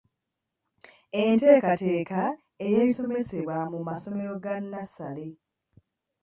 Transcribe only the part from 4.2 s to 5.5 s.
ga nnassale.